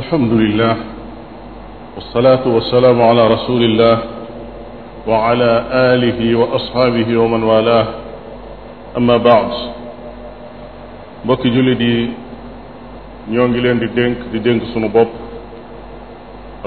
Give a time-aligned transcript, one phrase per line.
[0.00, 0.74] الحمد لله
[1.96, 3.96] والصلاة والسلام على رسول الله
[5.10, 5.50] وعلى
[5.92, 7.86] آله وأصحابه ومن والاه
[8.98, 9.50] أما بعد
[11.28, 12.08] بك دي
[13.30, 15.08] نيونغي دي دينك دي دينك سونو بوب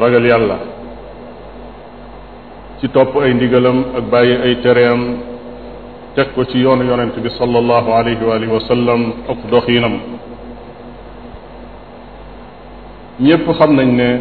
[0.03, 0.57] رجل يالا
[2.79, 4.13] تي توب اي نديغالم اك
[4.45, 5.01] اي تريم
[6.17, 8.99] تك كو تي يون يونتبي صلى الله عليه واله وسلم
[9.31, 9.95] اك دوخينم
[13.19, 14.19] ñépp xam nañ ne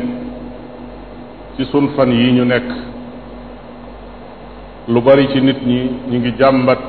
[1.56, 2.68] ci sun fan yi ñu nekk
[4.88, 5.78] lu bari ci nit ñi
[6.10, 6.80] ñu ngi jàmbat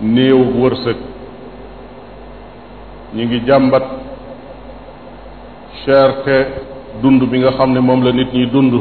[0.00, 0.96] néew wërsëg
[3.14, 3.84] ñu ngi jàmbat
[5.82, 6.46] cherté
[7.02, 8.72] dund bi nga xam ne moom la nit ñi dund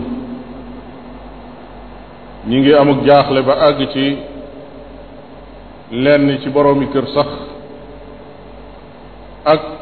[2.48, 4.18] ñu ngi amuk jaaxle ba àgg ci
[5.92, 7.30] lenn ci boroomi kër sax
[9.46, 9.77] ak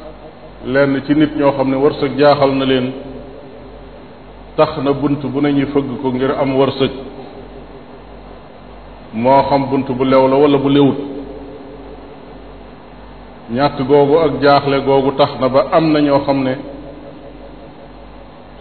[0.66, 2.92] lenn ci nit ñoo xam ne wërsëg jaaxal na leen
[4.58, 6.92] tax na bunt bu ne ñu fëgg ko ngir am wërsëg
[9.14, 10.98] moo xam bunt bu lew la wala bu lewut
[13.54, 16.56] ñàkk googu ak jaaxle googu tax na ba am na ñoo xam ne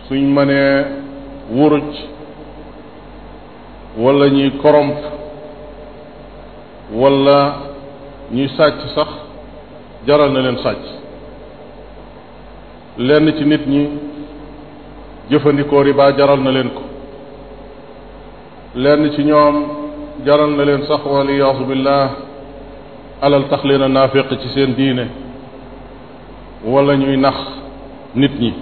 [0.09, 0.85] suñ mënee
[1.55, 1.91] wuruj
[3.97, 4.97] wala ñuy koromp
[6.93, 7.39] wala
[8.31, 9.09] ñuy sàcc sax
[10.07, 11.04] jaral na leen sàcc
[12.97, 13.89] lenn ci nit ñi
[15.31, 16.83] jëfandikoo baa jaral na leen ko
[18.83, 19.55] lenn ci ñoom
[20.27, 22.11] jaral na leen sax waliyaasu billah
[23.21, 25.09] alal tax leen a naafiq ci seen diine
[26.65, 27.37] wala ñuy nax
[28.15, 28.53] nit ñi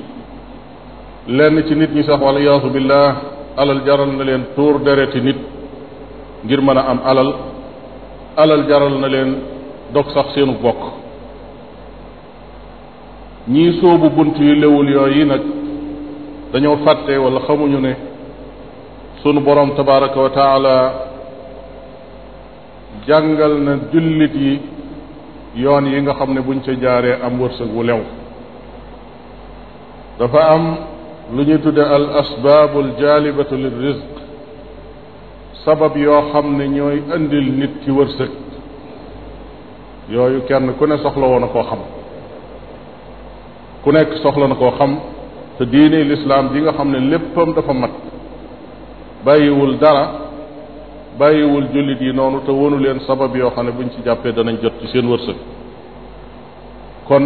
[1.29, 3.15] lenn ci nit ñi sax waliyaasu billah
[3.59, 5.37] alal jaral na leen tuur dereti nit
[6.45, 7.35] ngir mën a am alal
[8.39, 9.31] alal jaral na leen
[9.93, 11.02] dog sax seenu bokk
[13.49, 15.41] ñii soobu bunt yu lewul yooyu nag
[16.53, 17.93] dañoo fàtte wala xamuñu ne
[19.23, 20.93] sunu borom tabaraka wa taala
[23.07, 24.61] jàngal na jullit yi
[25.57, 28.01] yoon yi nga xam ne buñ ca jaaree am wërsëg wu lew
[30.21, 30.77] dafa am
[31.37, 34.13] lu ñuy tudde al asbaabu al jalibatu lil rizq
[35.65, 38.31] sabab yoo xam ne ñooy indil nit ci wërsëg
[40.13, 41.79] yooyu kenn ku ne soxla woon a koo xam
[43.83, 44.93] ku nekk soxla na koo xam
[45.57, 47.93] te diine lislaam ji nga xam ne léppam dafa mat
[49.25, 50.05] bàyyiwul dara
[51.19, 54.57] bàyyiwul jullit yi noonu te wonu leen sabab yoo xam ne buñ ci jàppee danañ
[54.63, 55.37] jot ci seen wërsëg
[57.09, 57.25] kon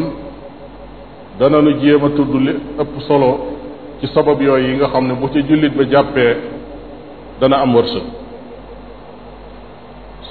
[1.38, 2.52] danañu jéem a tudd li
[2.82, 3.30] ëpp solo
[4.00, 6.32] ci sabab yooyu yi nga xam ne bu ci jullit ba jàppee
[7.40, 8.04] dana am wërsëg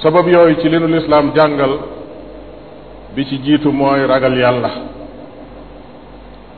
[0.02, 1.72] sabab yooyu ci li nu lislaam jàngal
[3.14, 4.70] bi ci jiitu mooy ragal yàlla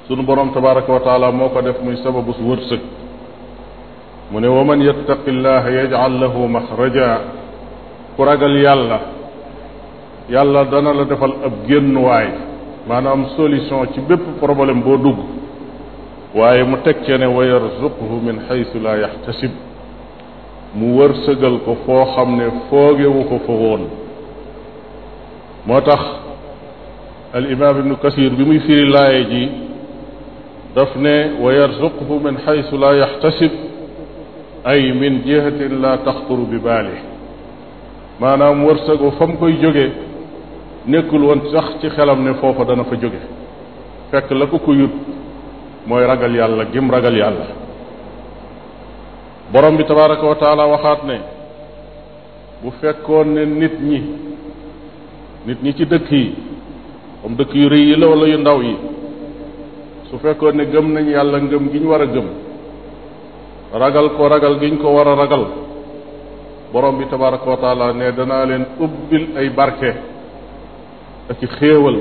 [0.09, 2.81] sunu borom tabaraka wa taala moo ko def muy sababu su wërsëg
[4.33, 7.09] mu ne waman yattaqi llah yajcal lahu maxraja
[8.17, 8.99] ku ragal yàlla
[10.33, 12.29] yàlla dana la defal ab génnuwaay
[12.89, 15.19] maanaam solution ci bépp problème boo dugg
[16.35, 19.51] waaye mu teg ce ne wa yarzuqhu min xaysu laa yaxtasib
[20.75, 23.85] mu wërsëgal ko foo xam ne foogewu ko fa woon
[25.67, 26.01] moo tax
[27.35, 29.68] al imam ibnu kasir bi muy firi laaye ji
[30.77, 33.51] daf ne wa yarzuqhu min xaysu laa yaxtasib
[34.65, 36.99] ay min jihatin laa taxturu bi baali
[38.21, 39.87] maanaam wërsëgu fa koy jóge
[40.87, 43.21] nekkul woon sax ci xelam ne foofa dana fa jóge
[44.11, 44.95] fekk la ko ko yut
[45.87, 47.47] mooy ragal yàlla gim ragal yàlla
[49.53, 51.19] borom bi tabaraka wa taala waxaat ne
[52.63, 53.99] bu fekkoon ne nit ñi
[55.47, 56.35] nit ñi ci dëkk yi
[57.23, 58.77] comme dëkk yu rëy yi la walla yu ndaw yi
[60.11, 62.27] su fekkoon ne gëm nañ yàlla ngëm gi ñu war a gëm
[63.73, 65.47] ragal ko ragal gi ñu ko war a ragal
[66.73, 69.91] borom bi tabaraka wa taala ne danaa leen ubbil ay barke
[71.31, 71.97] ak i xéewal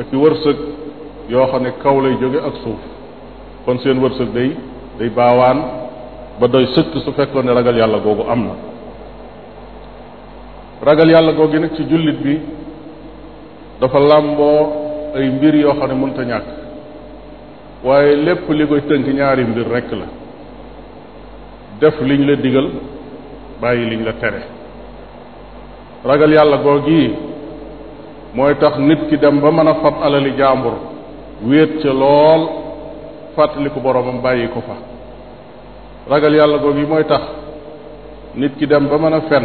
[0.00, 0.56] ak i wërsëg
[1.28, 2.82] yoo xam ne kaw lay jóge ak suuf
[3.64, 4.50] kon seen wërsëg day
[4.98, 5.58] day baawaan
[6.40, 8.54] ba doy sëkk su fekkoon ne ragal yàlla googu am na
[10.82, 12.40] ragal yàlla googu nag ci jullit bi
[13.80, 14.66] dafa làmboo
[15.14, 16.61] ay mbir yoo xam ne mënta ñàkk
[17.84, 20.06] waaye lépp li koy tënk ñaari mbir rekk la
[21.80, 22.68] def liñ la digal
[23.60, 24.42] bàyyi liñ la tere
[26.04, 27.14] ragal yàlla googi
[28.34, 30.74] mooy tax nit ki dem ba mën a fab alali jaambur
[31.46, 32.42] wéet ca lool
[33.36, 34.74] fàttaliku boroomam bàyyi ko fa
[36.10, 37.22] ragal yàlla googi mooy tax
[38.36, 39.44] nit ki dem ba mën a fen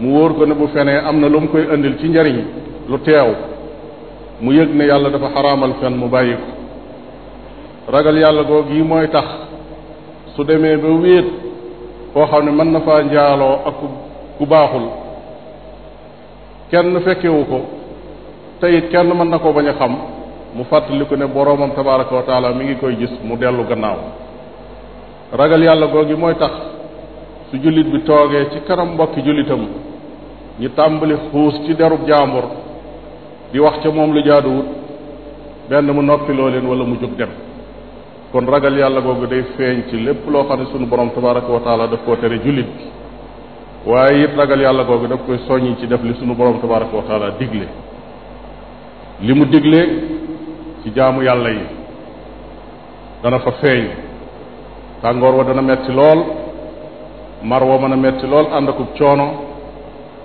[0.00, 2.36] mu wóor ko ne bu fenee am na lu mu koy indil ci njariñ
[2.88, 3.30] lu teew
[4.40, 6.36] mu yëg ne yàlla dafa xaraamal fen mu bàyyi
[7.92, 9.24] ragal yàlla googu yi mooy tax
[10.34, 11.26] su demee ba wéet
[12.12, 13.74] koo xam ne mën na faa njaaloo ak
[14.38, 14.86] ku baaxul
[16.70, 17.58] kenn fekkewu ko
[18.60, 19.92] te kenn mën na ko bañ a xam
[20.56, 23.98] mu fàttaliku ne boroomam tabaraka wa taala mi ngi koy gis mu dellu gannaaw
[25.40, 26.54] ragal yàlla googu yi mooy tax
[27.50, 29.62] su jullit bi toogee ci kanam mbokki jullitam
[30.60, 32.44] ñu tàmbali xuus ci derub jaambur
[33.52, 34.66] di wax ca moom lu jaaduwut
[35.68, 37.30] benn mu noppi leen wala mu jóg dem
[38.36, 41.60] kon ragal yàlla googu day feeñ ci lépp loo xam ne sunu borom tabaraka wa
[41.66, 42.82] taala daf koo tere jullit bi
[43.90, 47.66] waaye it ragal yàlla googu daf koy soññi ci def li sunu borom tabaraka digle
[49.26, 49.80] li mu digle
[50.82, 51.64] ci jaamu yàlla yi
[53.22, 53.84] dana fa feeñ
[55.02, 56.20] tàngoor wa dana metti lool
[57.50, 59.26] mar wa mën a metti lool ànd akub coono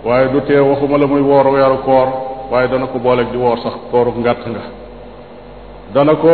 [0.06, 2.08] waaye du tee waxuma la muy woor weeru koor
[2.52, 4.64] waaye dana ko booleeg di woor sax kooru ngàtt nga
[5.94, 6.32] dana ko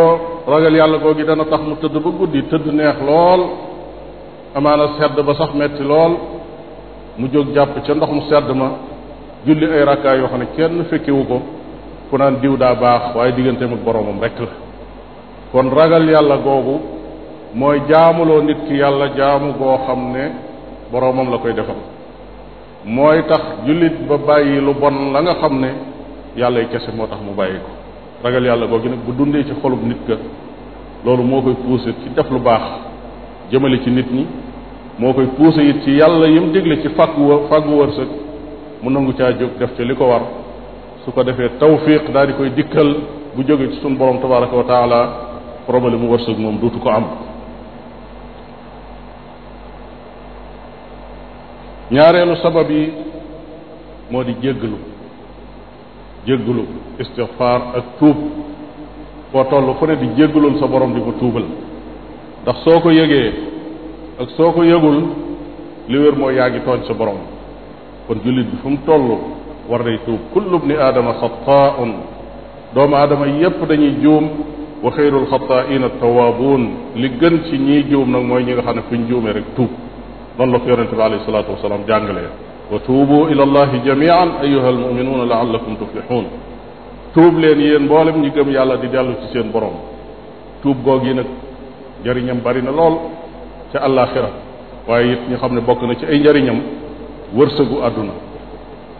[0.54, 3.42] ragal yàlla yi dana tax mu tëdd ba guddi tëdd neex lool
[4.58, 6.14] amaana sedd ba sax metti lool
[7.20, 8.68] mu jóg jàpp ca ndox mu sedd ma
[9.46, 11.38] julli ay rakkaa yoo xam ne kenn fekkiwu ko
[12.10, 14.48] ku naan diw daa baax waaye digganteem ak boroomam rek la
[15.52, 16.76] kon ragal yàlla googu
[17.56, 20.26] mooy jaamuloo nit ki yàlla jaamu goo xam ne
[20.92, 21.82] boroomam la koy defal
[22.86, 25.70] mooy tax jullit ba bàyyi lu bon la nga xam ne
[26.38, 27.72] yàllay kese moo tax mu bàyyi ko
[28.24, 30.16] ragal yàlla googu nag bu dundee ci xolub nit ka
[31.06, 32.64] loolu moo koy puuse ci def lu baax
[33.52, 34.26] jëmale ci nit ñi
[34.98, 38.10] moo koy puuse it ci yàlla yim digle ci fàggu fàggu wërsëg
[38.82, 40.22] mu nangu caa jóg def ci li ko war
[41.06, 42.90] su ko defee tawfiq daal di koy dikkal
[43.36, 45.00] bu jóge ci sunu borom tabaraka wa taala
[45.68, 47.04] problème mu wërsëg moom duutu ko am
[51.92, 52.92] ñaareelu sabab yi
[54.12, 54.97] moo di jéggalu
[56.28, 56.64] jéggalu
[57.00, 58.18] istixfaar ak tuub
[59.32, 61.46] foo toll fu ne di jéggalul sa boroom di ko tuubal
[62.44, 63.28] ndax soo ko yëgee
[64.20, 64.98] ak soo ko yëgul
[65.88, 67.18] li wér mooy yaa tooñ sa borom
[68.08, 69.08] kon jullit bi fu mu toll
[69.70, 71.92] war nay tuub kullu bni aadama xataaun
[72.74, 74.26] doomu aadama yépp dañuy juum
[74.84, 76.64] wa xayrul a tawaabuun
[76.96, 79.48] li gën ci ñiy juum nag mooy ñu nga xam ne fu ñu juumee rek
[79.56, 79.70] tuub
[80.38, 82.30] noonu la ko yonente bi alayhi salaatu wasalaam jàngalee
[82.72, 86.26] وتوبوا إلى الله جميعا أيها المؤمنون لعلكم تفلحون
[87.16, 89.76] توب لين يين بولم ني گم يالا دي دالو سي سين بروم
[90.64, 91.26] توب گوگي نك
[92.06, 92.94] جاري نيم باري نا لول
[93.72, 94.30] تي الاخره
[94.88, 96.60] واي يت ني خامني بوك نا تي اي جاري نيم
[97.40, 98.16] ورسغو ادونا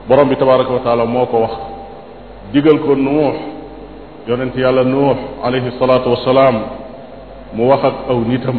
[0.10, 1.54] بروم بي تبارك وتعالى موكو واخ
[2.54, 3.36] ديگل كو نوح
[4.28, 5.18] يونت يالا نوح
[5.48, 6.56] عليه الصلاه والسلام
[7.58, 7.74] مو
[8.12, 8.58] او نيتم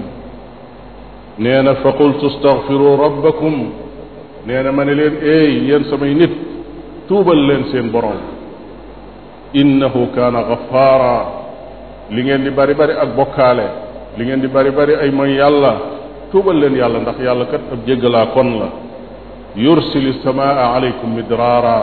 [1.44, 3.54] نينا فقلت استغفروا ربكم
[4.46, 6.30] nee na ma ne leen eey yéen samay nit
[7.08, 8.18] tuubal leen seen borom
[9.52, 11.14] innahu kaana gafaara
[12.10, 13.66] li ngeen di bari bari ak bokkaale
[14.16, 15.72] li ngeen di bari bari ay mooy yàlla
[16.30, 18.68] tuubal leen yàlla ndax yàlla kat ab jéggalaa kon la
[19.56, 21.76] yursili samaa aleykum midraara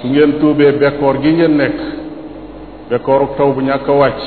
[0.00, 1.80] su ngeen tuubee bekkoor gi ngeen nekk
[2.90, 4.22] bekkooruk taw bu ñàkk wàcc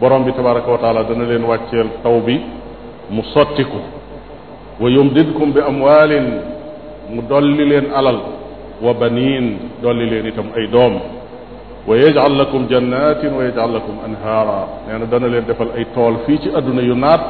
[0.00, 2.40] borom bi tabaraka wa taala dana leen wàcceel taw bi
[3.10, 3.78] mu sottiku
[4.80, 6.26] wa yumdidkum bi amwaalin
[7.14, 8.18] mu dolli leen alal
[8.82, 9.46] wa banin
[9.82, 10.94] dolli leen itam ay doom
[11.88, 16.38] wa yajal lakum jannatin wa yajal lakum anhara neena dana leen defal ay tool fii
[16.42, 17.22] ci aduna yu naat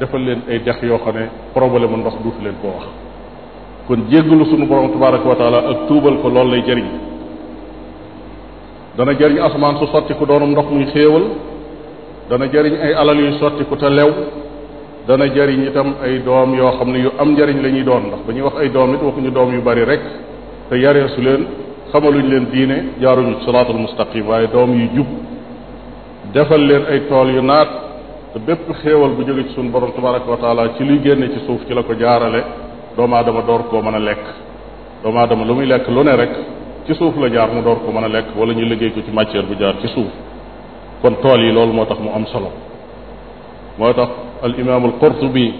[0.00, 2.84] defal leen ay dex yoo xam ne problème ndox duutu leen ko wax
[3.86, 6.88] kon jéggalu sunu borom tabaraka wa taala ak tuubal ko loolu lay jëriñ
[8.96, 11.24] dana jëriñ asamaan su sotti ku doonum ndox muy xéewal
[12.30, 14.10] dana jëriñ ay alal yu sotti ku te lew
[15.08, 18.20] dana jariñ itam ay doom yoo xam ne yu am njariñ la ñuy doon ndax
[18.26, 20.00] ba ñuy wax ay doom it waxuñu doom yu bari rek
[20.68, 21.42] te yareesu leen
[21.92, 25.06] xamaluñ leen diine jaaruñu salaatul mustaqim waaye doom yu jub
[26.34, 27.68] defal leen ay tool yu naat
[28.34, 31.40] te bépp xéewal bu jege ci suñu borom tabaraka wa taala ci luy génne ci
[31.46, 32.40] suuf ci la ko jaarale
[32.96, 34.24] doomu aadama door koo mën a lekk
[35.02, 36.32] doomu aadama lu muy lekk lu ne rek
[36.86, 39.12] ci suuf la jaar mu door koo mën a lekk wala ñu liggéey ko ci
[39.12, 40.12] matière bu jaar ci suuf
[41.02, 42.50] kon tool yi loolu moo tax mu am solo
[44.44, 45.52] الإمام القرطبي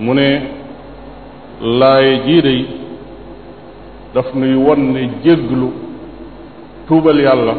[0.00, 0.40] من
[1.60, 2.66] لا يجيري
[4.14, 5.70] دفني وني جيغلو
[6.88, 7.54] توبال يالا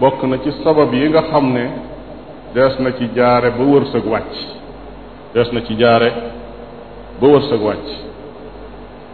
[0.00, 1.64] بوكنا سي سبب ييغا خامني
[2.54, 4.42] ديسنا سي جاري با ورسك واتي
[5.34, 6.10] ديسنا سي جاري
[7.22, 7.96] با ورسك واتي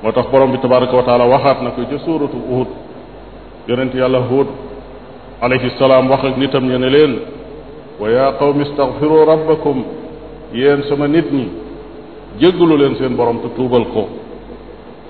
[0.05, 2.71] موتاخ بروم بي تبارك وتعالى وخات نكو سي سوره اوحد
[3.69, 4.49] يونت يالا هود
[5.45, 7.07] عليه السلام واخ نيتام ني
[8.01, 9.79] ويا قوم استغفروا ربكم
[10.55, 11.47] yéen sama nit ñi
[12.41, 14.09] jéggalu leen seen borom te tuubal ko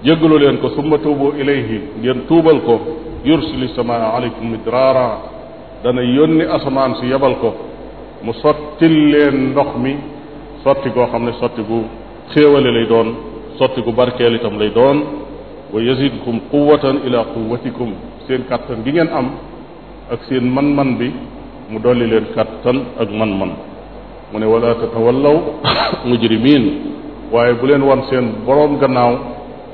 [0.04, 2.74] jéggalu leen ko summa tuubu ilayhi ngeen tuubal ko
[3.24, 5.08] yursili sama aleykum midraara
[5.84, 7.50] dana yónni asamaan si yebal ko
[8.22, 9.96] mu sottil leen ndox mi
[10.64, 11.80] sotti goo xam ne sotti gu
[12.32, 13.08] xéewale lay doon
[13.58, 14.98] sotti gu barkeel itam lay doon
[15.72, 17.90] wa yazidkum quwatan ila quwatikum
[18.26, 19.26] seen kattan gi ngeen am
[20.12, 21.08] ak seen man-man bi
[21.70, 23.52] mu dolli leen kattan ak man-man
[24.32, 25.36] mu ne wala tatawallaw
[26.08, 26.64] mujrimiin
[27.32, 29.12] waaye bu leen wan seen boroom gannaaw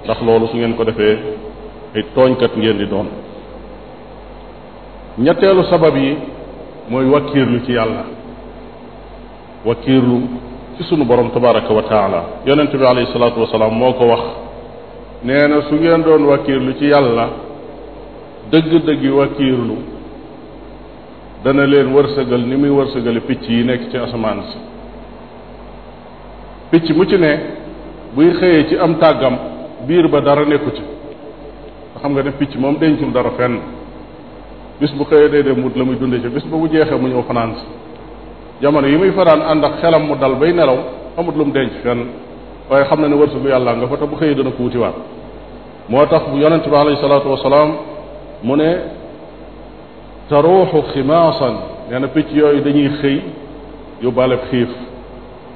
[0.04, 1.16] ndax loolu su ngeen ko defee
[1.94, 3.06] ay tooñkat ngeen di doon
[5.24, 6.18] ñetteelu sabab yi
[6.90, 8.02] mooy wakkiirlu ci yàlla
[9.66, 10.18] wakkiirlu
[10.76, 14.22] ci sunu borom tabaraka wa taala yonent bi alayhi salaatu wasalaam moo ko wax
[15.24, 17.26] nee na su ngeen doon wakkiirlu ci yàlla
[18.50, 19.76] dëgg-dëggi wakkiirlu
[21.44, 24.58] dana leen wërsëgal ni muy wërsëgale picc yi nekk ci asamaan si
[26.70, 27.32] picc mu ci ne
[28.14, 29.36] buy xëyee ci am tàggam
[29.86, 30.82] biir ba dara nekku ci
[32.00, 33.56] xam nga ne picc moom dencul dara fenn
[34.80, 37.06] bis bu xëyee day dem wut la muy dunde ci bis ba bu jeexee mu
[37.08, 37.66] ñëw fanaan si
[38.60, 40.78] jamono yi muy fanaan ànd xelam mu dal bay nelaw
[41.16, 42.00] amut lu mu denc fenn
[42.68, 44.94] waaye xam na ne wërsëgu yàllaa nga fa te bu xëyee dana ko wutiwaat
[45.88, 47.70] moo tax bu bi alayhi salaatu wasalaam
[48.42, 48.97] mu ne
[50.30, 51.50] تروح خماصا
[51.90, 53.16] nee na picc yooyu dañuy xëy
[54.04, 54.70] yóbbaaleb xiif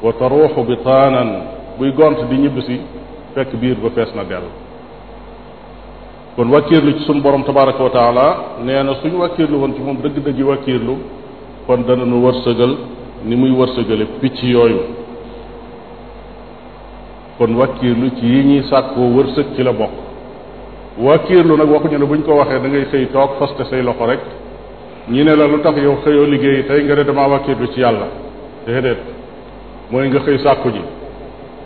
[0.04, 1.28] wa taruuxu bitaanan
[1.78, 2.76] buy gont di ñibbisi
[3.34, 3.76] fekk biir
[6.36, 8.26] kon ci sun borom tabaraka wa taala
[8.64, 10.94] nee na suñ wakkiirlu woon ci moom dëgg wakir lu,
[11.66, 12.72] kon dana nu wërsëgal
[13.28, 14.80] ni muy wërsëgale picc yooyu
[17.38, 17.86] kon ci
[18.34, 19.00] yiñi sakko
[19.34, 19.72] sàkkoo ci la
[21.06, 24.06] wakir lu nak waxu ñu buñ ko waxee da ngay xëy tok faste say loxo
[24.06, 24.20] rek
[25.08, 28.06] ñu ne la lu tax yow xëyoo liggéeyi tey nga ne damaa wàkkiitu ci yàlla
[28.66, 28.98] déedéet
[29.90, 30.80] mooy nga xëy sàkku ji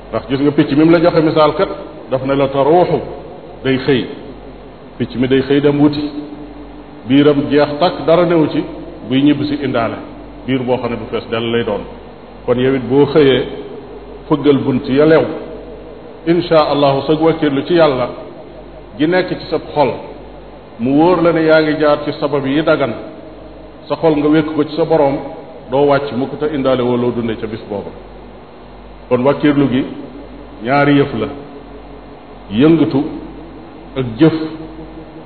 [0.08, 1.68] ndax gis nga picc mi mu la joxe misaal kat
[2.10, 2.98] daf ne la te ruuxu
[3.62, 4.06] day xëy
[4.98, 6.00] picc mi day xëy dem wuti
[7.06, 8.64] biiram jeex takk dara newu ci
[9.10, 9.96] buy ñibb si indaale
[10.46, 11.82] biir boo xam ne bu fees dell lay doon
[12.46, 13.44] kon yow boo xëyee
[14.30, 15.24] fëggal bunt ya leew
[16.26, 18.08] insha allahu sag wàkkiirlu ci yàlla
[18.98, 19.90] gi nekk ci sa xol
[20.78, 22.94] mu wóor la ne yaa ngi jaar ci sabab yi dagan
[23.88, 25.16] sa xol nga wékk ko ci sa boroom
[25.70, 27.90] doo wàcc mukk te indaale woo loo dunde ca bis booba
[29.08, 29.82] kon wàkkirlu gi
[30.64, 31.28] ñaari yëf la
[32.58, 33.00] yëngatu
[33.98, 34.34] ak jëf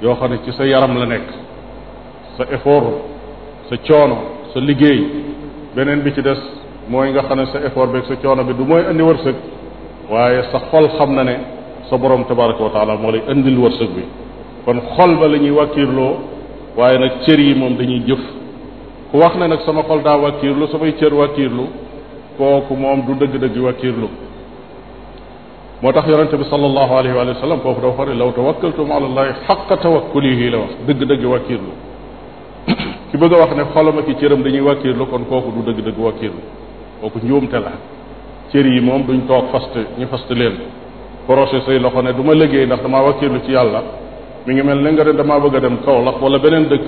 [0.02, 1.28] yoo xam ne ci sa yaram la nekk
[2.36, 2.86] sa effort
[3.68, 4.16] sa coono
[4.52, 5.00] sa liggéey
[5.74, 6.38] beneen bi ci des
[6.88, 9.34] mooy nga xam ne sa effort beeg sa coono bi du mooy indi wërsëg
[10.10, 11.36] waaye sa xol xam na ne
[11.88, 14.02] sa boroom tabaraka wa moo lay andil wërsëg bi
[14.64, 15.54] kon xol ba la ñuy
[16.76, 18.39] waaye nag cër yi moom dañuy jëf
[19.10, 21.64] ku wax ne nag sama xol daa wàkkiirlu samay cër wàkkiirlu
[22.38, 24.08] kooku moom du dëgg-dëgg wàkkiirlu
[25.82, 29.32] moo tax yonente bi sallallahu alayhi wa sallam foofu dafa ne law tawakkaltum ala allahi
[29.46, 30.04] xaqa la wax
[30.86, 31.72] dëgg-dëgg wàkkiirlu
[33.10, 35.98] ki bëgg a wax ne xolam ak i cëram dañuy wàkkiirlu kon kooku du dëgg-dëgg
[35.98, 36.40] wàkkiirlu
[37.00, 37.72] kooku njuumte la
[38.52, 40.54] cër yi moom duñ toog fast ñu fast leen
[41.26, 43.82] projet say loxo ne du ma liggéey ndax damaa wàkkiirlu ci yàlla
[44.46, 46.84] mu ngi mel ne nga ne damaa bëgg a dem Kaolack wala beneen dëgg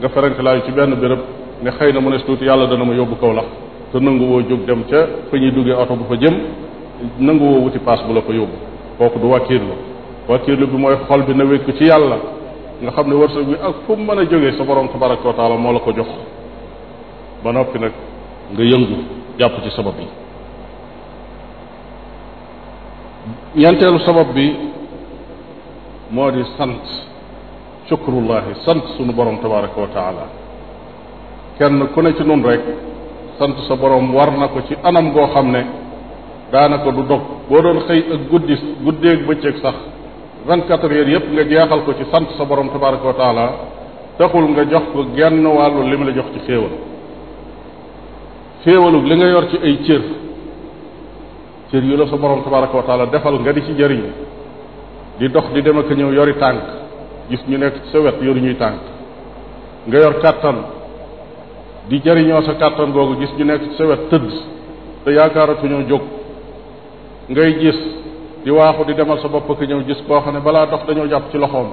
[0.00, 1.18] nga ferenk laay ci benn béréb
[1.62, 3.46] ne xëy na mu nes tuuti yàlla dana ma yóbbu kaw lax
[3.92, 4.98] te nanguwoo jóg dem ca
[5.30, 6.34] fa ñuy duggee oto bu fa jëm
[7.18, 8.56] nanguwoo wuti paas bu la ko yóbbu
[8.98, 9.72] kooku du wakiirlu
[10.28, 12.16] wakiirlu bi mooy xol bi na wékku ci yàlla
[12.82, 15.34] nga xam ne war wërsëg bi ak fu mën a jógee sa borom tabaraka wa
[15.34, 16.08] taala moo la ko jox
[17.44, 17.92] ba noppi nag
[18.52, 18.96] nga yëngu
[19.38, 20.08] jàpp ci sabab yi
[23.60, 24.56] ñeenteelu sabab bi
[26.10, 26.84] moo di sant
[27.88, 30.39] shukrullahi sant sunu borom tabaraka wa taala
[31.60, 32.62] kenn ku ne ci nun rek
[33.38, 35.62] sant sa boroom war na ko ci anam goo xam ne
[36.50, 39.76] daanaka du dog boo doon xëy ak guddi guddeeg bëccëg sax
[40.48, 43.46] vingt quatre yëpp nga jeexal ko ci sant sa borom tabaraka wa taala
[44.54, 46.72] nga jox ko genn wàllu li mu la jox ci xéewal
[48.64, 50.02] xéewalug li nga yor ci ay cër
[51.70, 54.04] cër yu la sa borom tabaraka wa defal nga di ci jëriñ
[55.18, 56.62] di dox di dem ak ñëw yori tànk
[57.28, 58.80] gis ñu nekk ci sa wet yoru ñuy tànk
[59.88, 60.58] nga yor kàttan
[61.88, 64.30] di jariñoo sa kàttan googu gis ñu nekk sa wet tëdd
[65.04, 66.02] te yaakaaratuñoo jóg
[67.28, 67.78] ngay gis
[68.44, 71.06] di waaxu di demal sa bopp ak ñëw gis koo xam ne balaa dox dañoo
[71.08, 71.66] jàpp ci loxoom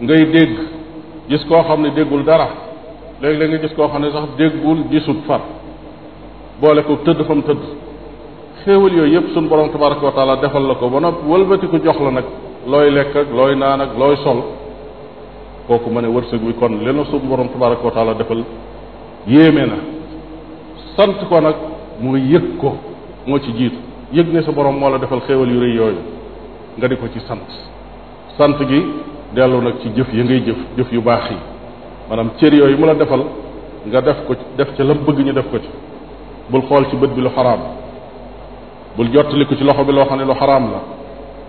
[0.00, 0.56] ngay dégg
[1.28, 2.46] gis koo xam ne déggul dara
[3.20, 5.40] léegi léeg nga gis koo xam ne sax déggul gisut far
[6.60, 7.62] boole ko tëdd fa mu tëdd
[8.64, 11.76] xéewal yooyu yëpp suñ borom tabaraka wa taala defal la ko ba noppi wëlbati ko
[11.84, 12.24] jox la nag
[12.70, 14.40] looy lekk ak looy naan ak looy sol
[15.66, 18.44] kooku ma ne wërsëg wi kon li na suñ borom tabaraka wa taala defal
[19.28, 19.76] yéeme na
[20.96, 21.56] sant ko nag
[22.00, 22.74] mooy yëg ko
[23.26, 23.76] moo ci jiitu
[24.12, 26.00] yëg ne sa borom moo la defal xéewal yu rëy yooyu
[26.78, 27.42] nga di ko ci sant
[28.38, 28.82] sant gi
[29.34, 31.36] dellu nag ci jëf yi ngay jëf jëf yu baax yi
[32.08, 33.24] maanaam cër yooyu mu la defal
[33.88, 35.68] nga def ko def ca lam bëgg ñu def ko ci
[36.48, 37.60] bul xool ci bët bi lu xaraam
[38.96, 40.80] bul jottaliku ci loxo bi loo xam ne lu xaraam la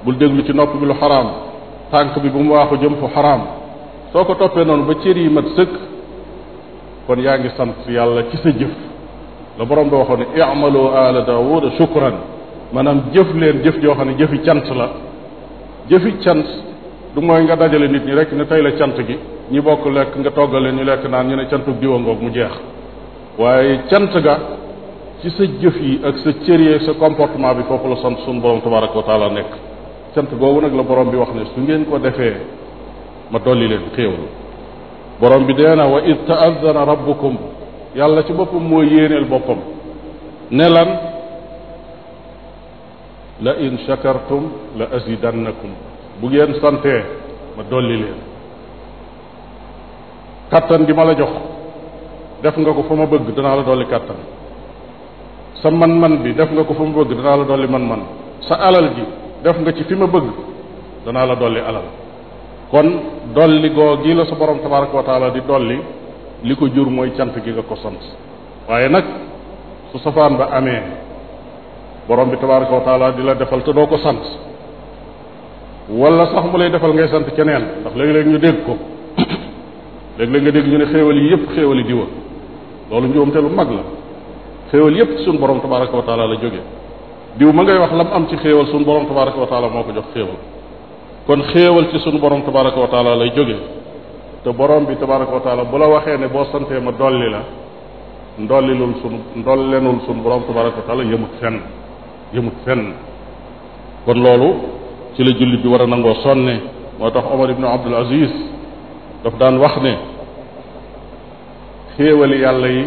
[0.03, 1.27] bul déglu ci nopp bi lu xaraam
[1.91, 3.41] tànk bi bu mu waaxu jëm fu xaraam
[4.11, 5.69] soo ko toppee noonu ba cër yi mat sëkk
[7.07, 8.71] kon yaa ngi sant yàlla ci sa jëf
[9.57, 12.15] la borom bi waxoon ne i'malu ala daawud shukran
[12.73, 14.87] maanaam jëf leen jëf joo xam ne jëfi cant la
[15.89, 16.47] jëfi cant
[17.15, 19.17] du mooy nga dajale nit ñi rek ne tey la cant gi
[19.51, 22.53] ñi bokk lekk nga toggale ñu lekk naan ñu ne cantug diwa ngoog mu jeex
[23.39, 24.35] waaye cant ga
[25.21, 28.41] ci sa jëf yi ak sa cër yi sa comportement bi foofu la sant suñu
[28.41, 29.51] borom tabaraka wa taala nekk
[30.13, 32.35] cant googu nag la borom bi wax ne su ngeen ko defee
[33.31, 34.27] ma dolli leen xéewal
[35.21, 37.33] borom bi deena wa id taadana rabbukum
[37.99, 39.59] yàlla ci boppam moy yeneel boppam
[40.57, 40.89] ne lan
[43.45, 44.43] la in shakartum
[44.79, 45.71] la azidannakum
[46.19, 46.93] bu ngeen sante
[47.57, 48.17] ma dolli len
[50.53, 51.33] katan gi mala jox
[52.43, 54.19] def nga ko fuma ma bëgg danaa la dolli katan
[55.61, 58.01] sa man-man bi def nga ko fuma bëgg la dolli man-man
[58.47, 59.03] sa alal ji
[59.43, 60.27] def nga ci fima bëgg
[61.05, 61.87] la dolli alal
[62.71, 62.87] kon
[63.35, 65.77] dolli goo gi la sa borom tabaraka wa taala di dolli
[66.43, 68.01] li ko jur mooy cant gi nga ko sant
[68.67, 69.03] waaye nag
[69.91, 70.81] su safaan ba amee
[72.07, 74.23] borom bi tabaraka wa di la defal te doo ko sant
[75.89, 78.73] wala sax mu lay defal ngay sant keneen ndax léegi léeg ñu dégg ko
[80.17, 82.05] léeg-léeg nga dégg ñu ne xéewal yi yëpp xéewali diwa
[82.91, 83.83] loolu njuumte lu mag la
[84.71, 86.59] xéewal yëpp suñu borom tabaraka wa taala la jóge
[87.37, 90.05] diw ma ngay wax lam am ci xéewal suñu borom tabaraka wa moo ko jox
[90.13, 90.35] xéewal
[91.27, 93.57] kon xéewal ci sunu borom tabaraka wa lay jóge
[94.43, 97.41] te borom bi tabaraka wa taala bu la waxee ne boo santee ma dolli la
[98.39, 101.55] ndollilul sunu ndollenul sunu borom tabaraka wa taala yëmut fen
[102.33, 102.79] yëmut fen
[104.05, 104.49] kon loolu
[105.15, 106.61] ci la jullit bi war a nangoo sonne
[106.99, 108.31] moo tax Omar ibnu Abdul Aziz
[109.25, 109.97] daf daan wax ne
[111.97, 112.85] xéewali yàlla yi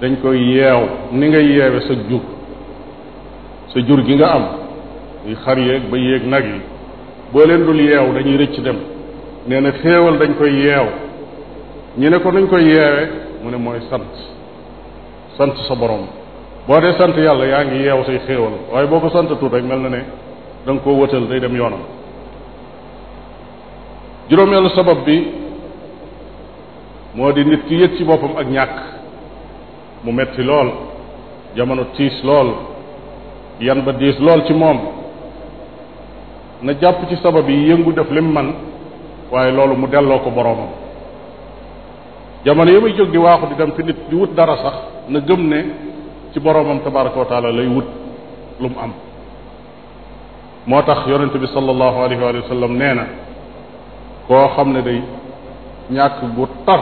[0.00, 0.80] dañ koy yeew
[1.12, 2.22] ni ngay yeewe sa jur
[3.74, 4.44] sa jur gi nga am
[5.26, 6.60] muy xar yeeg ba yéeg nag yi
[7.32, 8.76] boo leen dul yeew dañuy rëcc dem
[9.46, 10.86] nee na xéewal dañ koy yeew
[11.96, 13.08] ñu ne ko nuñ koy yeewee
[13.42, 14.12] mu ne mooy sant
[15.36, 16.06] sant sa boroom
[16.68, 19.64] boo dee sant yàlla yaa ngi yeew say xéewal waaye boo ko sant tuut rek
[19.64, 20.02] mel na ne
[20.66, 21.80] da nga koo wëtal day dem yoonam
[24.28, 25.26] juróomeelu sabab bi
[27.14, 28.74] moo di nit ki yëg ci boppam ak ñàkk
[30.04, 30.70] mu metti lool
[31.56, 32.48] jamono tiis lool
[33.60, 35.01] yan ba diis lool ci moom
[36.62, 38.54] na jàpp ci sabab yi yëngu def lim man
[39.30, 40.70] waaye loolu mu delloo ko boroomam
[42.44, 44.74] jamono yi muy jóg waaxu di dem fi nit di wut dara sax
[45.08, 45.60] na gëm ne
[46.32, 47.84] ci boroomam tabaraka wa lay wut
[48.60, 48.92] lu mu am
[50.66, 53.06] moo tax yonente bi sallallahu alayhi wa sallam nee na
[54.26, 55.02] koo xam ne day
[55.90, 56.80] ñàkk gu tar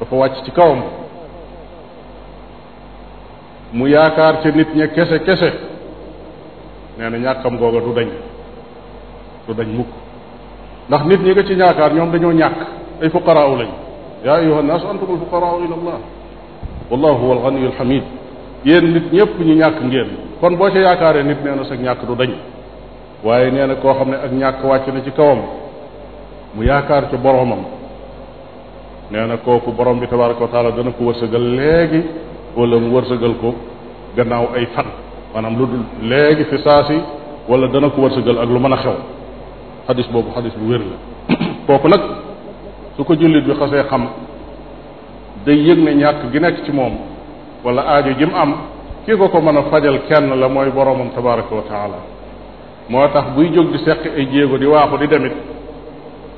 [0.00, 0.80] dafa wàcc ci kawam
[3.74, 5.50] mu yaakaar ca nit ña kese kese
[6.98, 8.08] nee na ñàkkam googa du dañ
[9.50, 9.90] du dañ mukk
[10.88, 12.56] ndax nit ñi nga ci yaakaar ñoom dañoo ñàkk
[13.02, 13.68] ay fuqaraaw lañ
[14.24, 15.98] yaa ayuha naasu antum alfuqaraaw ila allah
[16.90, 18.02] wallahu huwa alganiyu alhamid
[18.64, 20.08] yéen nit ñëpp ñu ñàkk ngeen
[20.40, 22.30] kon boo ci yaakaaree nit nee na sa ñàkk du dañ
[23.24, 25.40] waaye nee na koo xam ne ak ñàkk wàcc na ci kawam
[26.54, 27.60] mu yaakaar ci boroomam
[29.10, 32.00] nee na kooku boroom bi tabaraka wa taala dana ko wërsëgal léegi
[32.56, 33.54] wala mu wërsëgal ko
[34.16, 34.86] gannaaw ay fan
[35.34, 35.66] maanaam lu
[36.02, 36.96] léegi fi saasi
[37.48, 38.94] wala dana ko wërsëgal ak lu mën a xew
[39.86, 40.96] xadis boobu xadis bu wér la
[41.66, 42.00] kooku nag
[42.96, 44.02] su ko jullit bi xasee xam
[45.46, 46.92] day yëg ne ñàkk gi nekk ci moom
[47.64, 48.54] wala aajo ji am
[49.06, 51.62] kii ko ko mën a fajal kenn la mooy boroomam tabaraka wa
[52.88, 55.32] moo tax buy jóg di seq ay jéego di waaxu di demit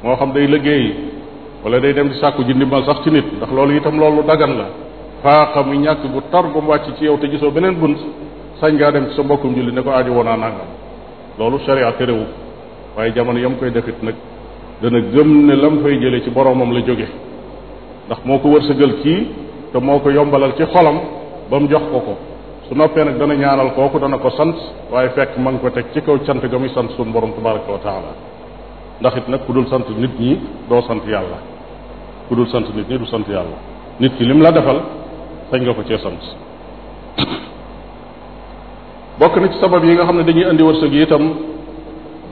[0.02, 0.94] moo xam day liggéeyi
[1.64, 4.56] walla day dem di sàkku ji ba sax ci nit ndax loolu itam loolu dagan
[4.58, 4.66] la
[5.22, 7.96] faaxa mu ñàkk gu tar gu mu wàcc ci yow te gisoo beneen bunt
[8.60, 10.68] sañ gaa dem ci sa mbokkum julli ne ko aajo wonaa nangam
[11.38, 12.24] loolu sharia terewu
[12.96, 14.14] waaye jamono yam koy defit nag
[14.82, 17.08] dana gëm ne lam fay jële ci boroomam la jóge
[18.06, 19.26] ndax moo ko wërsëgal kii
[19.72, 20.98] te moo ko yombalal ci xolam
[21.50, 22.14] ba mu jox ko ko
[22.68, 24.56] su noppee nag dana ñaanal kooku dana ko sant
[24.90, 27.70] waaye fekk ma ngi ko teg ci kaw cant ga muy sant suñu borom tabaraka
[27.72, 28.12] wa taala
[29.00, 31.38] ndax it nag ku dul sant nit ñi doo sant yàlla
[32.28, 33.56] ku dul sant nit ñi du sant yàlla
[34.00, 34.80] nit ki lim la defal
[35.50, 36.20] sañ nga ko cee sant
[39.20, 41.51] bokk na ci sabab yi nga xam ne dañuy andi wërsëg yi itam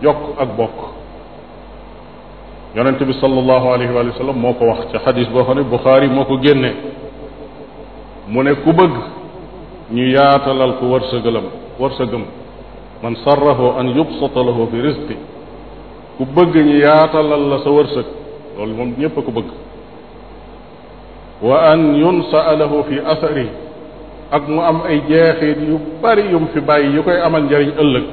[0.02, 0.78] jokk ak bokk
[2.74, 6.08] yonente bi sallallahu alayhi wa sallam moo ko wax ca xadis boo xam ne buxaari
[6.08, 6.70] moo ko génne
[8.28, 8.94] mu ne ku bëgg
[9.90, 11.44] ñu yaatalal ko wërsëgalam
[11.78, 12.22] wërsëgam
[13.02, 15.16] man sarrahu an yubsata lahu fi rizqi
[16.16, 18.06] ku bëgg ñu yaatalal la sa wërsëg
[18.56, 19.48] loolu moom ñépp ko bëgg
[21.42, 23.48] wa an yunsaa lahu fi asari
[24.30, 28.04] ak mu am ay jeexit yu bari yum fi bàyyi yu koy amal njariñ ëllëg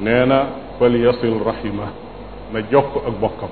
[0.00, 0.46] nee na
[0.78, 1.86] fal yasil rahima
[2.52, 3.48] na jokk ak bokkam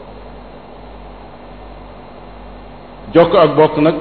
[3.14, 3.94] jokk ak bokk nag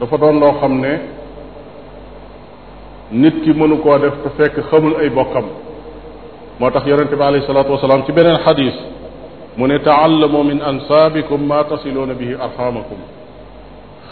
[0.00, 0.92] dafa doon loo xam ne
[3.12, 5.46] nit ki mënu koo def te fekk xamul ay bokkam
[6.60, 8.74] moo tax yonente bi alayhi salaatu wasalaam ci beneen xadis
[9.56, 12.98] mu ne taallamu min ansaabikum ma tasiluuna bihi arxaamakum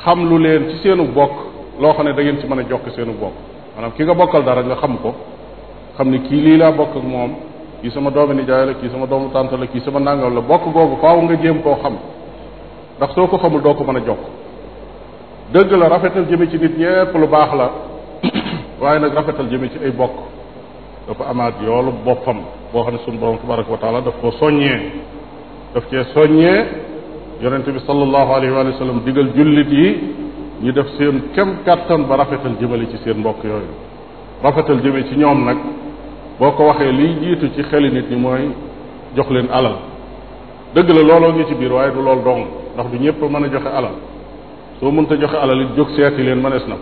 [0.04, 1.34] xam lu leen ci seenu bokk
[1.80, 3.36] loo xam ne da ngeen ci mën a jokk seenu bokk
[3.74, 5.12] maanaam ki nga bokkal dara nga xam ko
[5.98, 7.30] xam ne kii lii laa bokk ak moom
[7.80, 10.64] kii sama doomi nijaay la kii sama doomu tànt la kii sama nangam la bokk
[10.76, 11.94] googu faaw nga jéem koo xam
[12.96, 14.22] ndax soo ko xamul doo ko mën a jokk
[15.52, 17.66] dëgg la rafetal jëme ci nit ñépp lu baax la
[18.80, 20.16] waaye nag rafetal jëme ci ay bokk
[21.06, 22.38] dafa amaat yoolu boppam
[22.72, 24.78] boo xam ne suñu borom tabaraka wa taala daf koo soññee
[25.74, 26.58] daf cee soññee
[27.42, 29.88] yonente bi sallallahu alayhi wa sallam digal jullit yi
[30.64, 33.72] ñu def seen kem kàttan ba rafetal jëmale ci seen mbokk yooyu
[34.44, 35.58] rafetal jëme ci ñoom nag
[36.42, 38.44] boo ko waxee liy jiitu ci xeli nit ñi mooy
[39.16, 39.76] jox leen alal
[40.74, 42.42] dëgg la looloo ngi ci biir waaye du lool dong
[42.74, 43.94] ndax du ñëpp mën a joxe alal
[44.80, 46.76] soo mënta joxe alal it jóg seeti leen mënees na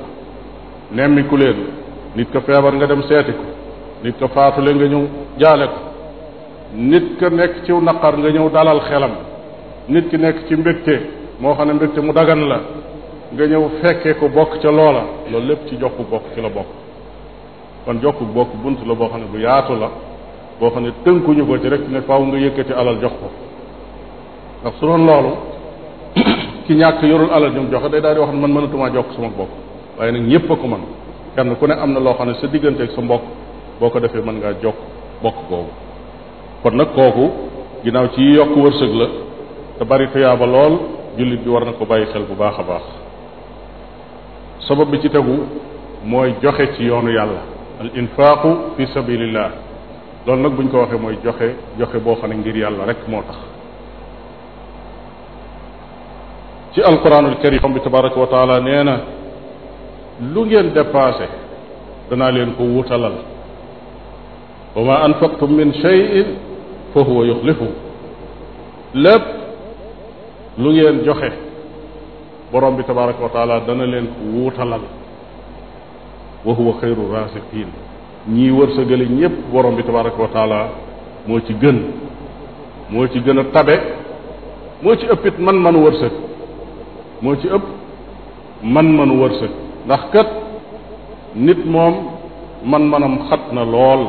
[1.13, 1.59] ko ku leen
[2.17, 3.45] nit ko feebar nga dem seeti ko
[4.05, 5.03] nit faatu nga ñëw
[5.41, 5.79] jaale ko
[6.91, 9.13] nit ko nekk ci naqar nga ñëw dalal xelam
[9.93, 10.95] nit ki nekk ci mbégte
[11.41, 12.59] moo xam ne mbégte mu dagan la
[13.35, 16.80] nga ñëw fekkee ko bokk ca loola loolu lépp ci jox bokk ci la bokk
[17.85, 19.89] kon jokk bokk bunt la boo xam ne bu yaatu la
[20.61, 23.29] boo xam ne tënkuñu ko ci rek ne faaw nga yëkkati alal jox ko
[24.61, 25.33] ndax su doon loolu
[26.67, 29.29] ki ñàkk yorul alal jum joxe day daal di wax ne man mënatumaa jokk sama
[29.29, 29.51] bopp
[29.99, 30.83] waaye nag ñëpp a ko mën
[31.35, 33.23] kenn ku ne am na loo xam ne sa diggante ak sa mbokk
[33.81, 34.79] boo ko defee mën ngaa jokk
[35.23, 35.71] bokk googu
[36.63, 37.31] kon nag kooku
[37.85, 39.07] ginnaaw ci yi yokk wërsëg la
[39.79, 40.75] te bari tuyaaba lool
[41.17, 42.85] jullit bi war na ko bàyyi xel bu baax a baax
[44.69, 45.37] sabab bi ci tegu
[46.05, 47.50] mooy joxe ci yoonu yàlla
[47.81, 49.51] الانفاق في سبيل الله
[50.29, 53.39] لون نك بو نكو واخه موي جوخه جوخه بو خاني غير يالله رك موتاخ
[56.75, 58.97] في القران الكريم تبارك وتعالى نينا
[60.33, 61.27] لو نين ديباسي
[62.11, 63.15] دانا لين كو ووتالال
[64.77, 66.13] وما انفقتم من شيء
[66.95, 67.71] فهو يخلفه
[69.07, 69.23] لب
[70.63, 71.33] لو نين جوخه
[72.53, 74.83] بروم بي تبارك وتعالى دانا لين كو ووتالال
[76.45, 77.67] wa huwa xayru raasiqiin
[78.33, 80.69] ñii wërsëgale ñépp borom bi tabaraka wa taala
[81.27, 81.79] moo ci gën
[82.91, 83.75] moo ci gën a tabe
[84.83, 86.13] moo ci ëpp it man-manu wërsëg
[87.23, 87.63] moo ci ëpp
[88.63, 89.51] man-manu wërsëg
[89.87, 90.29] ndax kat
[91.37, 91.95] nit moom
[92.65, 94.07] man-manam xat na lool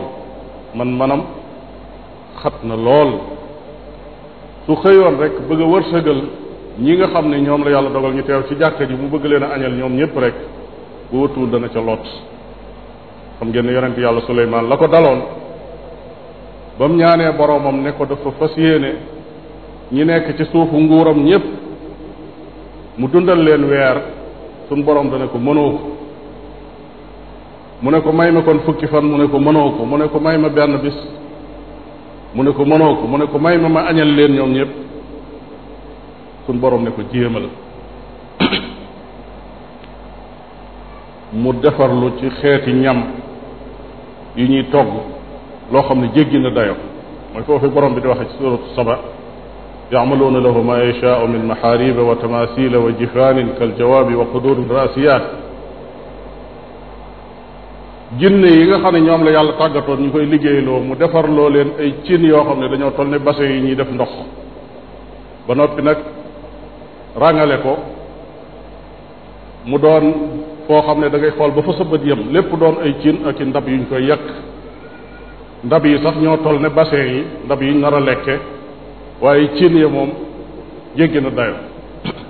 [0.75, 1.21] man-manam
[2.43, 3.09] xat na lool
[4.65, 6.21] su xëyoon rek bëgg a wërsëgal
[6.79, 9.25] ñi nga xam ne ñoom la yàlla dogal ñu teew ci jàkka ji mu bëgg
[9.25, 10.35] leen a añal ñoom ñépp rek
[11.12, 12.08] ku wëttuwul dana ca lot
[13.38, 15.19] xam ngeen ne yonent yàlla suleymaan la ko daloon
[16.80, 18.91] ba mu ñaanee boromam ne ko dafa fas yéene
[19.91, 21.45] ñi nekk ci suufu nguuram ñépp
[22.97, 23.97] mu dundal leen weer
[24.69, 25.88] sun borom dana ko mënoo ko
[27.82, 30.06] mu ne ko may ma kon fukki fan mu ne ko mënoo ko mu ne
[30.08, 30.95] ko may ma benn bis
[32.34, 34.69] mu ne ko mënoo ko mu ne ko may ma ma añal leen ñoom ñépp
[36.45, 37.02] sun borom ne ko
[37.41, 38.47] la
[41.33, 43.03] mu defarlu ci xeeti ñam
[44.35, 44.87] yi ñuy togg
[45.71, 46.75] loo xam ne jéggi na dayo
[47.33, 48.99] mooy foofu borom bi di waxee ci suratu saba
[49.91, 55.23] yaamaluuna lahu ma yashaau min maxaariba wa tamasila wa jifaanin kaljawaabi wa qudurin raasiyaat
[58.19, 61.71] jinne yi nga xam ne ñoom la yàlla tàggatoon ñu koy liggéeyloo mu defarloo leen
[61.79, 64.09] ay cin yoo xam ne dañoo toll ne bassin yi ñuy def ndox
[65.47, 65.97] ba noppi nag
[67.15, 67.77] ràngale ko
[69.65, 70.13] mu doon
[70.71, 73.45] foo xam ne dangay xool ba fa sa yem lépp doon ay cin ak i
[73.45, 74.19] ndab ñu koy yàq
[75.65, 78.36] ndab yi sax ñoo toll ne bassin yi ndab yi nar a lekke
[79.21, 80.10] waaye cin ya moom
[80.95, 81.55] jéggi na dayo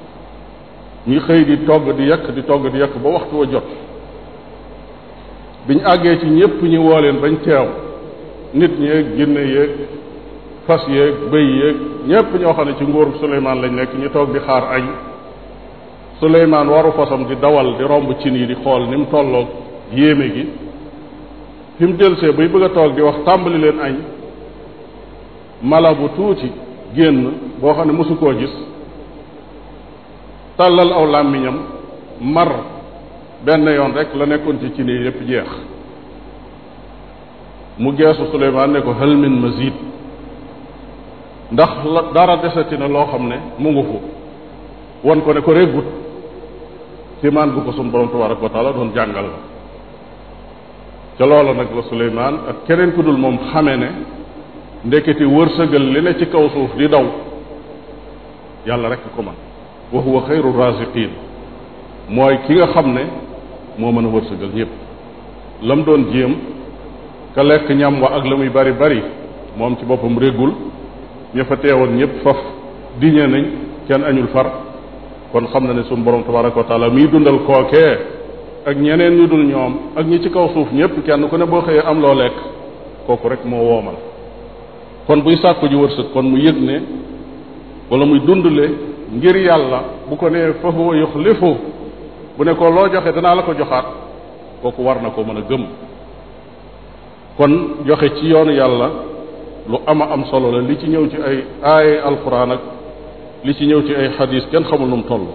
[1.07, 3.63] ñu xëy di togg di yàq di togg di yàq ba waxtu wa jot
[5.67, 7.67] biñ àggee ci ñépp ñu woo leen bañ teew
[8.53, 9.69] nit ñeeg ginne yéeg
[10.65, 11.75] fas yéeg bëy yéeg
[12.07, 14.83] ñépp ñoo xam ne ci nguur Suleymaan lañ nekk ñu toog di xaar añ
[16.21, 19.47] Suleymaan waru fasam di dawal di romb cin yi di xool ni mu tolloog
[19.93, 20.45] yéeme gi
[21.81, 23.95] fi mu delsee buy bëgg a toog di wax tàmbali leen añ
[25.65, 26.45] mala bu tuuti
[26.93, 27.17] génn
[27.59, 28.53] boo xam ne mosu koo gis
[30.57, 31.57] tàllal aw làmmiñam
[32.21, 32.49] mar
[33.45, 35.49] benn yoon rek la nekkoon ci cin yi yépp jeex
[37.79, 39.41] mu geesu Suleymaan ne ko hal min
[41.51, 43.97] ndax la dara desati na loo xam ne mu ngu fu
[45.07, 45.87] won ko ne ko réggut
[47.21, 49.39] kéemaan bu ko sun borom tabaraka wa taala don jangal la
[51.17, 53.89] ca loola nag la suleymaan ak keneen ku dul moom xamee ne
[54.87, 57.05] ndeketi wërsëgal li ne ci kaw suuf di daw
[58.67, 59.35] yàlla rek ko man
[59.93, 61.11] wa huwa xayru raziqin
[62.09, 63.03] mooy ki nga xam ne
[63.77, 64.71] moo mën a wërsëgal ñëpp
[65.61, 66.33] lam doon jéem
[67.35, 69.01] ka lekk ñam wa ak la muy bari bari
[69.57, 70.53] moom ci boppam réggul
[71.35, 72.39] ña fa teewoon ñëpp faf
[72.99, 73.43] diñe nañ
[73.87, 74.47] kenn añul far
[75.31, 77.93] kon xam na ne suñu borom tabaraka wa taala miy dundal kookee
[78.65, 81.61] ak ñeneen ñu dul ñoom ak ñi ci kaw suuf ñëpp kenn ku ne boo
[81.61, 82.33] xëyee am loo lekk
[83.07, 83.95] kooku rek moo woomal
[85.07, 86.81] kon buy sàkku ji wërsëg kon mu yëg ne
[87.89, 88.65] wala muy dundale
[89.13, 91.55] ngir yàlla bu ko nee fa huwa yuxlifu
[92.37, 93.85] bu ne loo joxe danaa la ko joxaat
[94.61, 95.63] kooku war na koo mën a gëm
[97.37, 97.51] kon
[97.85, 98.89] joxe ci yoonu yàlla
[99.69, 102.61] lu ama am solo la li ci ñëw ci ay aaye alquran ak
[103.45, 105.25] li ci ñëw ci ay xadis kenn xamul nu mu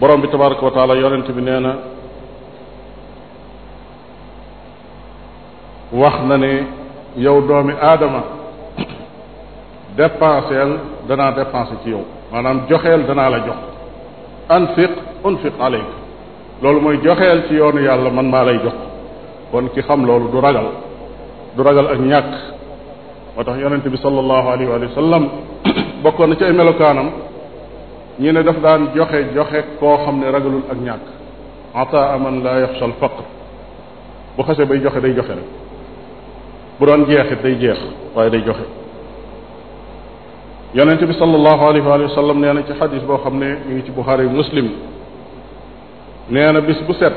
[0.00, 1.72] borom bi tabaraka wa taala yonent bi nee na
[5.92, 6.52] wax na ne
[7.18, 8.22] yow doomi aadama
[9.96, 10.70] dépenseel
[11.08, 13.58] danaa dépenser ci yow maanaam joxeel danaa la jox
[14.48, 14.90] anfiq
[15.24, 15.88] unfiq aleyk
[16.62, 18.76] loolu mooy joxeel ci yoonu yàlla man maa lay jox
[19.52, 20.66] kon ki xam loolu du ragal
[21.56, 22.32] du ragal ak ñàkk
[23.36, 24.78] moo tax yonente bi sallallahu alayhi wa
[26.04, 27.10] bokkoon na ci ay melokaanam
[28.20, 31.06] ñu ne daf daan joxe joxe koo xam ne ragalul ak ñàkk
[31.82, 33.22] ata aman laa yaxsal faqr
[34.36, 35.48] bu xase bay joxe day joxe rek
[36.78, 37.80] bu doon jeexit day jeex
[38.14, 38.64] waaye day joxe
[40.74, 43.74] yonent bi sal allahu alayhi wa sallam nee na ci xadis boo xam ne mi
[43.74, 44.68] ngi ci buxaari muslim
[46.30, 47.14] nee na bis bu set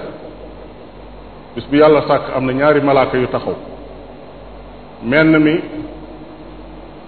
[1.55, 3.55] bis bu yàlla sàkk am na ñaari malaaka yu taxaw
[5.11, 5.55] menn mi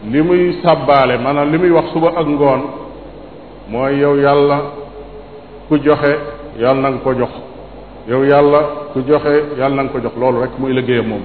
[0.07, 2.61] li muy sàbbaale maanaam li muy wax suba ak ngoon
[3.69, 4.57] mooy yow yàlla
[5.67, 6.13] ku joxe
[6.57, 7.29] yàlla na nga ko jox
[8.07, 8.59] yow yàlla
[8.93, 11.21] ku joxe yàlla na nga ko jox loolu rek muy liggéeyam moom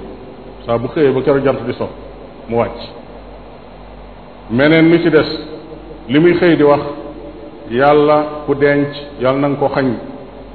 [0.67, 1.89] saa bu xëyee ba keroog jant bi so
[2.49, 2.81] mu wàcc
[4.51, 5.29] meneen mi ci des
[6.09, 6.83] li muy xëy di wax
[7.71, 8.89] yàlla ku denc
[9.21, 9.87] yàlla na nga ko xañ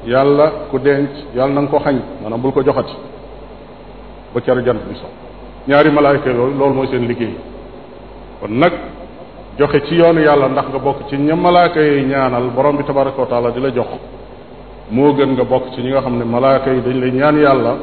[0.06, 2.94] yàlla ku denc yàlla na nga ko xañ maanaam bul ko joxati
[4.34, 5.08] ba keroog jant bi so
[5.68, 7.36] ñaari malaayka loolu loolu mooy seen liggéey
[8.40, 8.72] kon nag
[9.58, 13.22] joxe ci yoonu yàlla ndax nga bokk ci ña malaaka yi ñaanal borom bi tabaraka
[13.22, 13.90] wa di la jox
[14.92, 17.74] moo gën nga bokk ci ñi nga xam ne malaaka yi dañ lay ñaan yàlla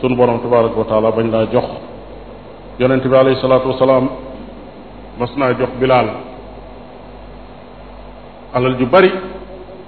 [0.00, 1.64] sunu borom tabaraka wa taala bañ laa jox
[2.80, 4.08] yonente bi alayhi salaatu wasalaam
[5.20, 6.08] mas naa jox bilaal
[8.54, 9.12] alal ju bari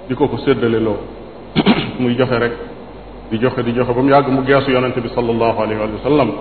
[0.07, 0.79] di ko ko séddale
[1.99, 2.53] muy joxe rek
[3.29, 6.31] di joxe di joxe ba mu yàgg mu geesu yonente bi sallallahu alayhi wa sallam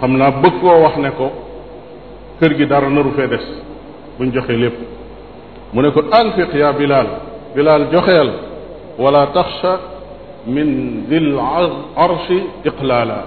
[0.00, 1.32] xam naa bëgg koo wax ne ko
[2.40, 3.44] kër gi dara naru fee des
[4.18, 4.78] buñ joxe lépp
[5.72, 7.06] mu ne ko anfiq yaa bilal
[7.54, 8.28] bilal joxeel
[8.98, 9.72] wala taxsha
[10.54, 10.68] min
[11.10, 11.36] dil
[12.04, 13.18] arshi iqlaala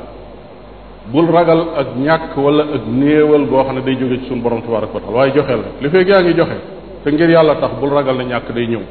[1.14, 4.62] bul ragal ak ñàkk wala ak néewal boo xam ne day jóge ci suñu borom
[4.62, 6.58] tabaraka wa taala waaye joxeel rek li fee yaa ngi joxe
[7.04, 8.82] te ngir yàlla tax bul ragal na ñàkk day ñëw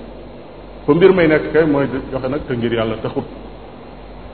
[0.85, 3.29] fa mbir may nekk kay mooy joxe nag te ngir yàlla taxut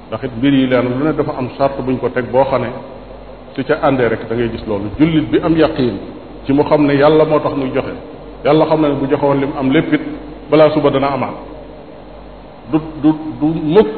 [0.09, 2.62] ndax it mbir yi leen lu ne dafa am charte buñ ko teg boo xam
[2.62, 2.68] ne
[3.56, 5.94] su ca àndee rek da gis loolu jullit bi am yaqiin
[6.44, 7.94] ci mu xam ne yàlla moo tax muy joxe
[8.44, 9.90] yàlla xam na ne bu joxe li mu am lépp
[10.50, 11.34] balaa suba dana amaat
[12.72, 13.96] du du du mukk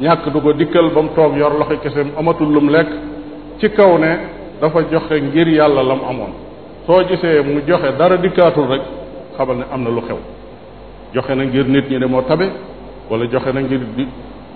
[0.00, 2.88] ñàkk du dikkal ba mu toog yor loxo keseem amatul lu mu lekk
[3.58, 4.18] ci kaw ne
[4.60, 6.32] dafa joxe ngir yàlla la mu amoon
[6.86, 8.82] soo gisee mu joxe dara dikkaatul rek
[9.36, 10.16] xamal ne am na lu xew
[11.14, 12.46] joxe na ngir nit ñi de moo tabe
[13.10, 14.06] wala joxe na ngir di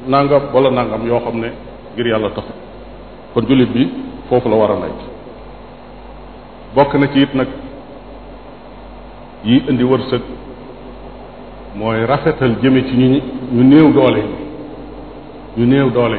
[0.07, 1.51] nangam wala nangam yoo xam ne
[1.95, 2.53] ngir yàlla taxu
[3.35, 3.89] kon jullit bi
[4.33, 4.93] foofu la war a lay
[6.75, 7.49] bokk na ci it nag
[9.45, 10.23] yi indi wërsëg
[11.77, 13.07] mooy rafetal jëme ci ñu
[13.57, 14.23] ñu néew doole
[15.59, 16.19] ñu néew doole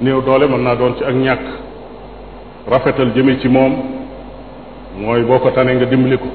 [0.00, 1.42] néew doole mën naa doon ci ak ñàkk
[2.66, 3.72] rafetal jëme ci moom
[5.00, 6.28] mooy boo ko tanee nga dimbali ko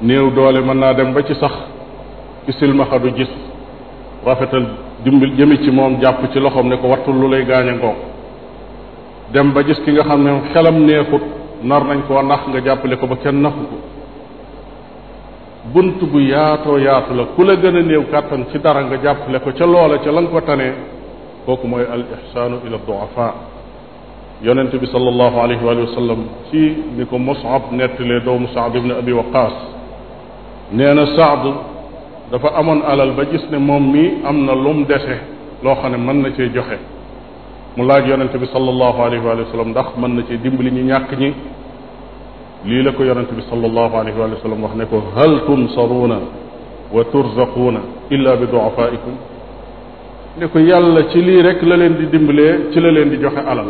[0.00, 1.54] néew doole mën naa dem ba ci sax
[2.44, 3.30] ci silmaxa du gis
[4.26, 4.66] rafetal
[5.04, 8.10] dimbali jëme ci moom jàpp ci loxoom ne ko wattul lu lay gaañ a
[9.30, 11.22] dem ba gis ki nga xam ne xelam neexut
[11.68, 13.76] nar nañ koo nax nga jàppale ko ba kenn naxu ko
[15.72, 19.38] bunt bu yaatoo yaatu la ku la gën a néew kàttan ci dara nga jàppale
[19.44, 20.74] ko ca loola ca la nga ko tanee
[21.44, 23.26] kooku mooy al ihsaanu ila duafa
[24.44, 26.62] yonente bi sal allahu alayhi wa sallam ci
[26.96, 29.52] ni ko mosab nettalee doomu saad ibne abi waqas
[30.72, 31.44] nee na saad
[32.30, 35.16] dafa amoon alal ba gis ne moom mii am na lum dese
[35.62, 36.78] loo xam ne mën na cee joxe
[37.76, 41.10] mu laaj yonente bi sallallahu alayhi wa sallam ndax mën na ci dimbali ñu ñàkk
[41.18, 41.32] ñi
[42.66, 46.16] lii la ko yonente bi sallallahu alayhi wa sallam wax ne ko hal tunsaruuna
[46.92, 47.80] wa turzaquuna
[48.10, 49.14] illa bi duafaikum
[50.38, 53.38] ne ko yàlla ci lii rek la leen di dimbalee ci la leen di joxe
[53.40, 53.66] alal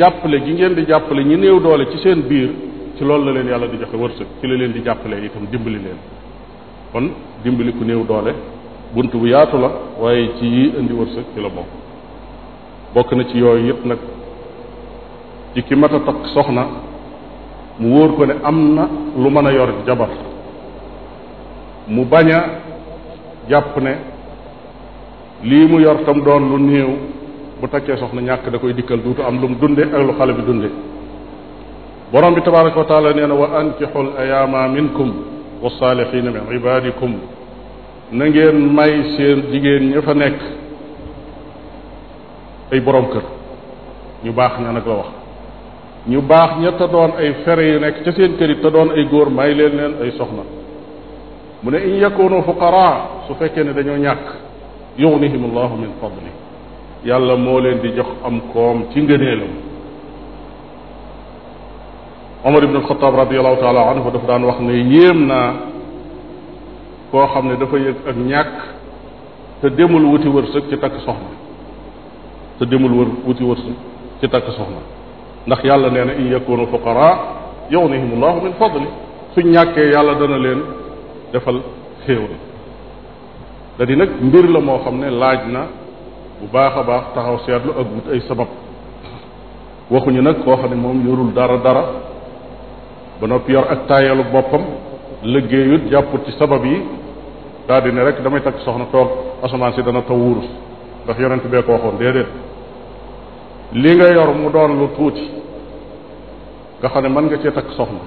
[0.00, 2.50] jàppale gi ngeen di jàppale ñi néew doole ci seen biir
[2.96, 5.76] ci loolu la leen yàlla di joxe wërsëg ci la leen di jàppale itam dimbali
[5.80, 5.98] leen
[6.90, 7.08] kon
[7.44, 8.34] dimbali ku néew doole
[8.92, 11.83] bunt bu yaatu la waaye ci yi indi wërsëg ci la bokk
[12.94, 13.98] bokk na ci yooyu it nag
[15.58, 16.64] ci ki mat a takk soxna
[17.80, 18.84] mu wóor ko ne am na
[19.16, 20.10] lu mën a yor jabar
[21.88, 22.40] mu bañ a
[23.50, 23.94] jàpp ne
[25.42, 26.88] lii mu yor tam doon lu néew
[27.60, 30.32] bu takkee soxna ñàkk da koy dikkal duutu am lu mu dunde ak lu xale
[30.32, 30.70] bi dunde
[32.12, 35.10] borom bi tabaraka wa taala nee na wa ankixul ayaama minkum
[35.62, 37.12] wa saalixina min ibadikum
[38.12, 40.40] na ngeen may seen jigéen ñi fa nekk
[42.74, 43.24] ay borom kër
[44.26, 45.10] ñu baax ña nag la wax
[46.10, 48.90] ñu baax ña ta doon ay fere yu nekk ca seen kër yi ta doon
[48.90, 50.42] ay góor may leen leen ay soxna
[51.62, 52.90] mu ne in yakunu fuqara
[53.26, 54.26] su fekkee ne dañoo ñàkk
[54.98, 56.30] yughnihim allahu min fadli
[57.04, 59.52] yàlla moo leen di jox am koom ci ngëneelam
[62.44, 65.50] omar ibn alxataab radiallahu taala anhu dafa daan wax ne yéem naa
[67.10, 68.56] koo xam ne dafa yëg ak ñàkk
[69.62, 71.42] te demul wuti wërsëg ci takk soxna
[72.58, 73.76] te demul wër wuti wërsëg
[74.20, 74.80] ci takk soxna
[75.46, 77.08] ndax yàlla nee na in yakunu fuqara
[77.70, 78.86] yawnihim allahu min fadli
[79.34, 80.60] suñ ñàkkee yàlla dana leen
[81.32, 81.56] defal
[82.06, 82.34] xéewal
[83.78, 85.62] da di nag mbir la moo xam ne laaj na
[86.40, 88.48] bu baax a baax taxaw seetlu ak wut ay sabab
[89.90, 91.84] waxuñu nag koo xam ne moom yorul dara dara
[93.20, 94.62] ba noppi yor ak taayalu boppam
[95.22, 96.78] liggéeyut jàppul ci sabab yi
[97.66, 99.08] daal di ne rek damay takk soxna toog
[99.42, 100.48] asamaan si dana taw wuurus
[101.04, 102.30] ndax yonent bee ko waxoon déedéet
[103.82, 105.26] li nga yor mu doon lu tuuti
[106.80, 108.02] nga xam ne mën nga cee takk soxna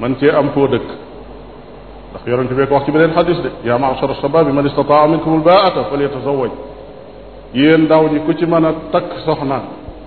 [0.00, 0.88] man cee am foo dëkk
[2.10, 5.08] ndax yonent bee ko wax ci beneen xadis de yaa ma maachara shababi man istataa
[5.12, 6.52] minkum albaata falyatazawaj
[7.58, 9.58] yéen ndaw ñi ku ci mën a takk soxna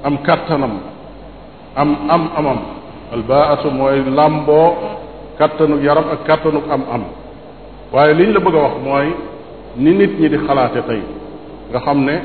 [0.08, 0.74] am kattanam
[1.82, 2.60] am am amam
[3.16, 4.70] albaatu mooy làmboo
[5.40, 7.04] kattanu yaram ak kattanu am am
[7.94, 9.08] waaye liñ la bëgg a wax mooy
[9.78, 11.02] ni nit ñi di xalaate tey
[11.70, 12.16] nga xam ne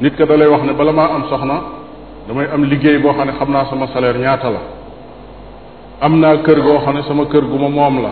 [0.00, 1.56] nit ka da lay wax ne bala maa am soxna
[2.26, 4.60] damay am liggéey boo xam ne xam naa sama salaire ñaata la
[6.00, 8.10] am naa kër goo xam ne sama kër gu ma moom la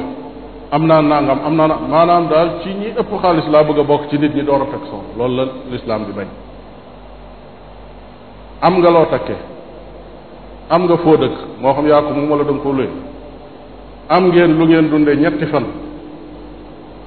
[0.70, 4.02] am naa nangam am naa maanaam daal ci ñi ëpp xaalis laa bëgg a bokk
[4.11, 6.26] ci nit ñi door a teg soxna loolu la lislaam bi bañ
[8.61, 9.37] am nga loo takke
[10.68, 12.88] am nga foo dëkk moo xam yaa ko moom wala da nga ko luy
[14.09, 15.64] am ngeen lu ngeen dundee ñetti fan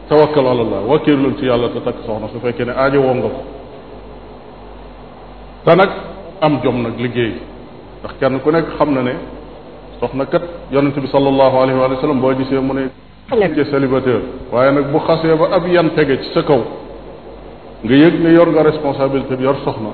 [0.09, 3.29] tawakkal ala allah wakkilul ci yàlla te takk soxna su fekkee ne aajo woo nga
[3.35, 3.41] ko
[5.65, 5.89] te nag
[6.41, 7.33] am jom nag liggéey
[7.99, 9.13] ndax kenn ku nekk xam na ne
[9.99, 12.83] soxna kat yonente bi salallahu alayhi wa sallam boo gisee mu ne
[13.53, 16.61] ci célibataire waaye nag bu xasee ba ab yan tege ci sa kaw
[17.83, 19.93] nga yëg ne yor nga responsabilité bi yor soxna